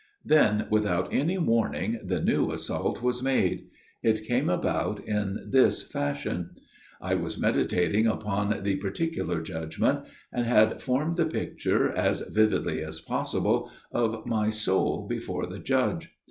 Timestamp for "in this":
5.01-5.83